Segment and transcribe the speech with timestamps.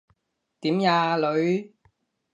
[0.61, 1.75] 點呀，女？